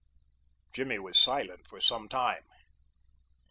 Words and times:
Jimmy 0.73 0.97
was 0.97 1.19
silent 1.19 1.67
for 1.67 1.79
some 1.79 2.09
time. 2.09 2.45